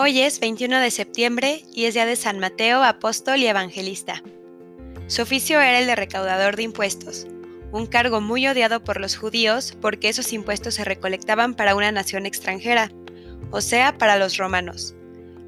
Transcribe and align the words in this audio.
Hoy 0.00 0.20
es 0.20 0.38
21 0.38 0.78
de 0.78 0.92
septiembre 0.92 1.64
y 1.74 1.86
es 1.86 1.94
día 1.94 2.06
de 2.06 2.14
San 2.14 2.38
Mateo, 2.38 2.84
apóstol 2.84 3.40
y 3.40 3.48
evangelista. 3.48 4.22
Su 5.08 5.22
oficio 5.22 5.60
era 5.60 5.80
el 5.80 5.88
de 5.88 5.96
recaudador 5.96 6.54
de 6.54 6.62
impuestos, 6.62 7.26
un 7.72 7.86
cargo 7.86 8.20
muy 8.20 8.46
odiado 8.46 8.84
por 8.84 9.00
los 9.00 9.16
judíos 9.16 9.76
porque 9.80 10.08
esos 10.08 10.32
impuestos 10.32 10.74
se 10.74 10.84
recolectaban 10.84 11.54
para 11.54 11.74
una 11.74 11.90
nación 11.90 12.26
extranjera, 12.26 12.92
o 13.50 13.60
sea, 13.60 13.98
para 13.98 14.18
los 14.18 14.36
romanos. 14.36 14.94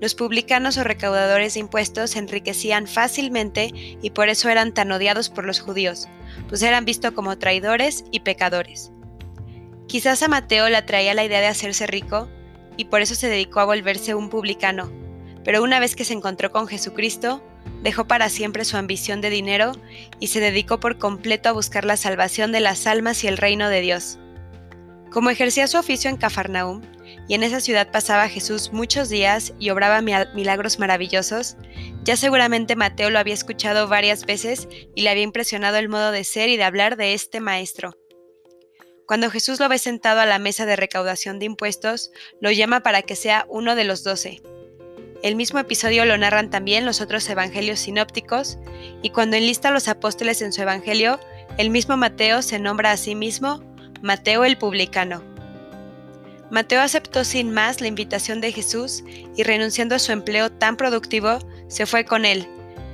Los 0.00 0.14
publicanos 0.14 0.78
o 0.78 0.84
recaudadores 0.84 1.54
de 1.54 1.60
impuestos 1.60 2.12
se 2.12 2.20
enriquecían 2.20 2.86
fácilmente 2.86 3.72
y 4.00 4.10
por 4.10 4.28
eso 4.28 4.48
eran 4.48 4.72
tan 4.72 4.92
odiados 4.92 5.28
por 5.28 5.44
los 5.44 5.58
judíos, 5.58 6.06
pues 6.48 6.62
eran 6.62 6.84
vistos 6.84 7.10
como 7.10 7.36
traidores 7.36 8.04
y 8.12 8.20
pecadores. 8.20 8.92
Quizás 9.88 10.22
a 10.22 10.28
Mateo 10.28 10.68
le 10.68 10.76
atraía 10.76 11.14
la 11.14 11.24
idea 11.24 11.40
de 11.40 11.48
hacerse 11.48 11.88
rico 11.88 12.28
y 12.76 12.86
por 12.86 13.00
eso 13.00 13.14
se 13.14 13.28
dedicó 13.28 13.60
a 13.60 13.64
volverse 13.64 14.14
un 14.14 14.30
publicano, 14.30 14.92
pero 15.44 15.62
una 15.62 15.80
vez 15.80 15.94
que 15.94 16.04
se 16.04 16.12
encontró 16.12 16.50
con 16.52 16.66
Jesucristo, 16.66 17.42
dejó 17.82 18.06
para 18.06 18.28
siempre 18.28 18.64
su 18.64 18.76
ambición 18.76 19.20
de 19.20 19.30
dinero 19.30 19.72
y 20.18 20.28
se 20.28 20.40
dedicó 20.40 20.80
por 20.80 20.98
completo 20.98 21.48
a 21.48 21.52
buscar 21.52 21.84
la 21.84 21.96
salvación 21.96 22.52
de 22.52 22.60
las 22.60 22.86
almas 22.86 23.22
y 23.22 23.28
el 23.28 23.36
reino 23.36 23.68
de 23.68 23.80
Dios. 23.80 24.18
Como 25.10 25.30
ejercía 25.30 25.66
su 25.66 25.78
oficio 25.78 26.10
en 26.10 26.16
Cafarnaum, 26.16 26.82
y 27.28 27.34
en 27.34 27.42
esa 27.42 27.60
ciudad 27.60 27.90
pasaba 27.90 28.28
Jesús 28.28 28.72
muchos 28.72 29.08
días 29.08 29.52
y 29.58 29.70
obraba 29.70 30.00
milagros 30.00 30.78
maravillosos, 30.78 31.56
ya 32.02 32.16
seguramente 32.16 32.76
Mateo 32.76 33.10
lo 33.10 33.18
había 33.18 33.34
escuchado 33.34 33.88
varias 33.88 34.26
veces 34.26 34.68
y 34.94 35.02
le 35.02 35.10
había 35.10 35.22
impresionado 35.22 35.76
el 35.76 35.88
modo 35.88 36.12
de 36.12 36.24
ser 36.24 36.48
y 36.48 36.56
de 36.56 36.64
hablar 36.64 36.96
de 36.96 37.14
este 37.14 37.40
maestro. 37.40 37.96
Cuando 39.06 39.30
Jesús 39.30 39.60
lo 39.60 39.68
ve 39.68 39.78
sentado 39.78 40.20
a 40.20 40.26
la 40.26 40.40
mesa 40.40 40.66
de 40.66 40.74
recaudación 40.74 41.38
de 41.38 41.46
impuestos, 41.46 42.10
lo 42.40 42.50
llama 42.50 42.80
para 42.80 43.02
que 43.02 43.14
sea 43.14 43.46
uno 43.48 43.76
de 43.76 43.84
los 43.84 44.02
doce. 44.02 44.42
El 45.22 45.36
mismo 45.36 45.60
episodio 45.60 46.04
lo 46.04 46.18
narran 46.18 46.50
también 46.50 46.84
los 46.84 47.00
otros 47.00 47.28
evangelios 47.30 47.78
sinópticos, 47.78 48.58
y 49.02 49.10
cuando 49.10 49.36
enlista 49.36 49.68
a 49.68 49.70
los 49.72 49.86
apóstoles 49.86 50.42
en 50.42 50.52
su 50.52 50.60
evangelio, 50.60 51.20
el 51.56 51.70
mismo 51.70 51.96
Mateo 51.96 52.42
se 52.42 52.58
nombra 52.58 52.90
a 52.90 52.96
sí 52.96 53.14
mismo 53.14 53.62
Mateo 54.02 54.44
el 54.44 54.58
publicano. 54.58 55.22
Mateo 56.50 56.80
aceptó 56.80 57.24
sin 57.24 57.52
más 57.52 57.80
la 57.80 57.86
invitación 57.86 58.40
de 58.40 58.52
Jesús 58.52 59.04
y 59.36 59.42
renunciando 59.44 59.94
a 59.94 60.00
su 60.00 60.12
empleo 60.12 60.50
tan 60.50 60.76
productivo, 60.76 61.38
se 61.68 61.86
fue 61.86 62.04
con 62.04 62.24
él, 62.24 62.46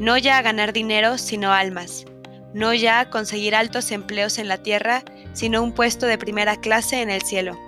no 0.00 0.16
ya 0.16 0.38
a 0.38 0.42
ganar 0.42 0.72
dinero, 0.72 1.18
sino 1.18 1.52
almas 1.52 2.07
no 2.54 2.74
ya 2.74 3.10
conseguir 3.10 3.54
altos 3.54 3.90
empleos 3.90 4.38
en 4.38 4.48
la 4.48 4.62
tierra, 4.62 5.04
sino 5.32 5.62
un 5.62 5.72
puesto 5.72 6.06
de 6.06 6.18
primera 6.18 6.56
clase 6.56 7.02
en 7.02 7.10
el 7.10 7.22
cielo. 7.22 7.58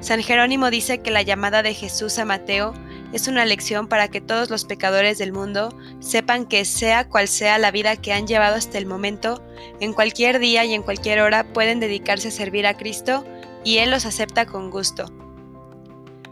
San 0.00 0.22
Jerónimo 0.22 0.70
dice 0.70 0.98
que 1.00 1.10
la 1.10 1.22
llamada 1.22 1.62
de 1.62 1.74
Jesús 1.74 2.18
a 2.18 2.24
Mateo 2.24 2.74
es 3.12 3.28
una 3.28 3.46
lección 3.46 3.88
para 3.88 4.08
que 4.08 4.20
todos 4.20 4.50
los 4.50 4.64
pecadores 4.64 5.18
del 5.18 5.32
mundo 5.32 5.76
sepan 6.00 6.46
que 6.46 6.64
sea 6.64 7.08
cual 7.08 7.28
sea 7.28 7.58
la 7.58 7.70
vida 7.70 7.96
que 7.96 8.12
han 8.12 8.26
llevado 8.26 8.56
hasta 8.56 8.78
el 8.78 8.86
momento, 8.86 9.42
en 9.80 9.92
cualquier 9.92 10.38
día 10.38 10.64
y 10.64 10.74
en 10.74 10.82
cualquier 10.82 11.20
hora 11.20 11.44
pueden 11.52 11.80
dedicarse 11.80 12.28
a 12.28 12.32
servir 12.32 12.66
a 12.66 12.76
Cristo 12.76 13.24
y 13.64 13.78
Él 13.78 13.90
los 13.90 14.06
acepta 14.06 14.46
con 14.46 14.70
gusto. 14.70 15.06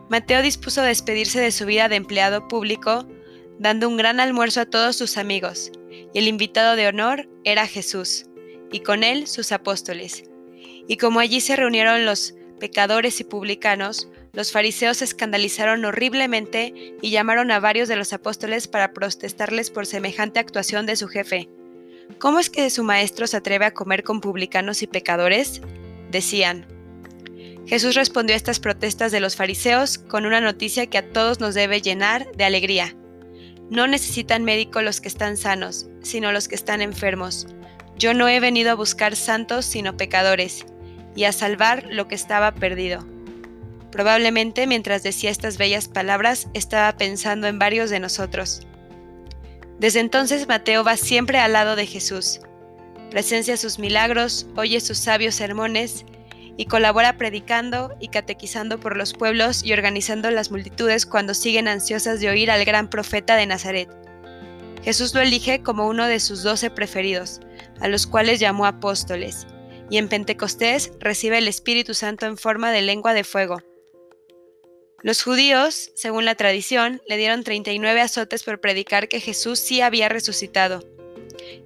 Mateo 0.09 0.43
dispuso 0.43 0.83
despedirse 0.83 1.41
de 1.41 1.51
su 1.51 1.65
vida 1.65 1.89
de 1.89 1.97
empleado 1.97 2.47
público, 2.47 3.07
dando 3.59 3.89
un 3.89 3.97
gran 3.97 4.21
almuerzo 4.21 4.61
a 4.61 4.67
todos 4.67 4.97
sus 4.97 5.17
amigos, 5.17 5.73
y 6.15 6.19
el 6.21 6.29
invitado 6.29 6.77
de 6.77 6.87
honor 6.87 7.29
era 7.45 7.67
Jesús, 7.67 8.25
y 8.73 8.81
con 8.81 9.05
él 9.05 9.27
sus 9.27 9.53
apóstoles. 9.53 10.25
Y 10.89 10.97
como 10.97 11.21
allí 11.21 11.41
se 11.41 11.57
reunieron 11.57 12.07
los 12.07 12.35
pecadores 12.59 13.21
y 13.21 13.25
publicanos, 13.25 14.09
los 14.33 14.53
fariseos 14.53 14.99
se 14.99 15.05
escandalizaron 15.05 15.85
horriblemente 15.85 16.73
y 17.03 17.11
llamaron 17.11 17.51
a 17.51 17.61
varios 17.61 17.89
de 17.89 17.97
los 17.97 18.13
apóstoles 18.13 18.69
para 18.69 18.93
protestarles 18.93 19.71
por 19.71 19.87
semejante 19.87 20.41
actuación 20.41 20.87
de 20.87 20.97
su 20.97 21.09
jefe. 21.09 21.49
¿Cómo 22.19 22.39
es 22.39 22.49
que 22.49 22.71
su 22.71 22.85
maestro 22.85 23.27
se 23.27 23.37
atreve 23.37 23.65
a 23.65 23.75
comer 23.75 24.03
con 24.03 24.21
publicanos 24.21 24.83
y 24.83 24.87
pecadores? 24.87 25.63
Decían. 26.11 26.67
Jesús 27.67 27.95
respondió 27.95 28.35
a 28.35 28.37
estas 28.37 28.61
protestas 28.61 29.11
de 29.11 29.21
los 29.21 29.37
fariseos 29.37 29.99
con 29.99 30.27
una 30.27 30.41
noticia 30.41 30.87
que 30.87 30.99
a 30.99 31.11
todos 31.11 31.41
nos 31.41 31.55
debe 31.55 31.81
llenar 31.81 32.31
de 32.33 32.45
alegría. 32.45 32.95
No 33.71 33.87
necesitan 33.87 34.45
médico 34.45 34.83
los 34.83 35.01
que 35.01 35.09
están 35.09 35.37
sanos, 35.37 35.87
sino 36.03 36.33
los 36.33 36.49
que 36.49 36.55
están 36.55 36.83
enfermos. 36.83 37.47
Yo 37.97 38.15
no 38.15 38.29
he 38.29 38.41
venido 38.41 38.71
a 38.71 38.75
buscar 38.75 39.17
santos, 39.17 39.65
sino 39.65 39.97
pecadores, 39.97 40.67
y 41.15 41.25
a 41.25 41.33
salvar 41.33 41.85
lo 41.89 42.09
que 42.09 42.15
estaba 42.15 42.53
perdido. 42.55 43.07
Probablemente 43.91 44.67
mientras 44.67 45.03
decía 45.03 45.31
estas 45.31 45.57
bellas 45.57 45.89
palabras 45.89 46.49
estaba 46.53 46.97
pensando 46.97 47.47
en 47.47 47.59
varios 47.59 47.91
de 47.91 48.01
nosotros. 48.01 48.67
Desde 49.79 50.01
entonces 50.01 50.49
Mateo 50.49 50.83
va 50.83 50.97
siempre 50.97 51.39
al 51.39 51.53
lado 51.53 51.77
de 51.77 51.87
Jesús. 51.87 52.41
Presencia 53.11 53.57
sus 53.57 53.79
milagros, 53.79 54.47
oye 54.57 54.81
sus 54.81 54.99
sabios 54.99 55.37
sermones 55.37 56.05
y 56.57 56.67
colabora 56.67 57.17
predicando 57.17 57.95
y 58.01 58.09
catequizando 58.09 58.79
por 58.79 58.97
los 58.97 59.13
pueblos 59.13 59.65
y 59.65 59.73
organizando 59.73 60.31
las 60.31 60.51
multitudes 60.51 61.07
cuando 61.07 61.35
siguen 61.35 61.69
ansiosas 61.69 62.21
de 62.21 62.29
oír 62.29 62.51
al 62.51 62.65
gran 62.65 62.89
profeta 62.89 63.37
de 63.37 63.47
Nazaret. 63.47 63.89
Jesús 64.83 65.15
lo 65.15 65.21
elige 65.21 65.63
como 65.63 65.89
uno 65.89 66.07
de 66.07 66.21
sus 66.21 66.43
doce 66.43 66.71
preferidos, 66.71 67.41
a 67.81 67.89
los 67.89 68.07
cuales 68.07 68.39
llamó 68.39 68.67
apóstoles, 68.67 69.47
y 69.91 69.97
en 69.97 70.09
Pentecostés 70.09 70.93
recibe 71.01 71.39
el 71.39 71.49
Espíritu 71.49 71.95
Santo 71.95 72.27
en 72.27 72.37
forma 72.37 72.71
de 72.71 72.83
lengua 72.83 73.15
de 73.15 73.25
fuego. 73.25 73.63
Los 75.03 75.23
judíos, 75.23 75.91
según 75.95 76.25
la 76.25 76.35
tradición, 76.35 77.03
le 77.07 77.19
dieron 77.19 77.45
39 77.45 78.01
azotes 78.01 78.43
por 78.43 78.61
predicar 78.61 79.09
que 79.09 79.21
Jesús 79.21 79.59
sí 79.59 79.83
había 79.83 80.09
resucitado. 80.09 80.83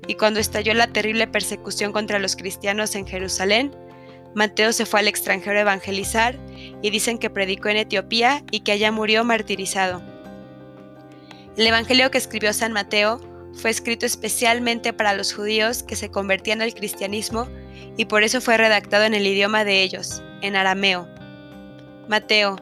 Y 0.08 0.14
cuando 0.14 0.40
estalló 0.40 0.74
la 0.74 0.92
terrible 0.92 1.28
persecución 1.28 1.92
contra 1.92 2.18
los 2.18 2.34
cristianos 2.34 2.96
en 2.96 3.06
Jerusalén, 3.06 3.76
Mateo 4.38 4.72
se 4.72 4.86
fue 4.86 5.00
al 5.00 5.08
extranjero 5.08 5.58
a 5.58 5.62
evangelizar 5.62 6.38
y 6.80 6.90
dicen 6.90 7.18
que 7.18 7.28
predicó 7.28 7.68
en 7.68 7.78
Etiopía 7.78 8.44
y 8.50 8.60
que 8.60 8.72
allá 8.72 8.92
murió 8.92 9.24
martirizado. 9.24 10.00
El 11.56 11.66
Evangelio 11.66 12.10
que 12.10 12.18
escribió 12.18 12.52
San 12.52 12.72
Mateo 12.72 13.20
fue 13.52 13.70
escrito 13.70 14.06
especialmente 14.06 14.92
para 14.92 15.12
los 15.12 15.34
judíos 15.34 15.82
que 15.82 15.96
se 15.96 16.10
convertían 16.10 16.62
al 16.62 16.72
cristianismo 16.72 17.48
y 17.96 18.04
por 18.04 18.22
eso 18.22 18.40
fue 18.40 18.56
redactado 18.56 19.04
en 19.04 19.14
el 19.14 19.26
idioma 19.26 19.64
de 19.64 19.82
ellos, 19.82 20.22
en 20.40 20.54
arameo. 20.54 21.08
Mateo, 22.06 22.56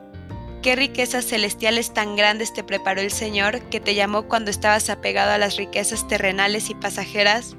qué 0.62 0.76
riquezas 0.76 1.26
celestiales 1.26 1.92
tan 1.92 2.16
grandes 2.16 2.54
te 2.54 2.64
preparó 2.64 3.02
el 3.02 3.10
Señor 3.10 3.60
que 3.68 3.80
te 3.80 3.94
llamó 3.94 4.28
cuando 4.28 4.50
estabas 4.50 4.88
apegado 4.88 5.32
a 5.32 5.38
las 5.38 5.56
riquezas 5.58 6.08
terrenales 6.08 6.70
y 6.70 6.74
pasajeras. 6.74 7.54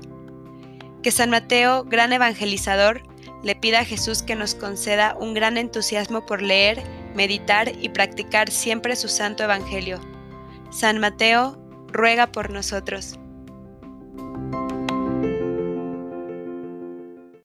Que 1.03 1.11
San 1.11 1.29
Mateo, 1.29 1.83
gran 1.83 2.11
evangelizador, 2.13 3.03
le 3.43 3.55
pida 3.55 3.79
a 3.79 3.85
Jesús 3.85 4.23
que 4.23 4.35
nos 4.35 4.55
conceda 4.55 5.15
un 5.19 5.33
gran 5.33 5.57
entusiasmo 5.57 6.25
por 6.25 6.41
leer, 6.41 6.81
meditar 7.15 7.71
y 7.79 7.89
practicar 7.89 8.51
siempre 8.51 8.95
su 8.95 9.07
santo 9.07 9.43
Evangelio. 9.43 9.99
San 10.71 10.99
Mateo, 10.99 11.57
ruega 11.87 12.31
por 12.31 12.49
nosotros. 12.49 13.19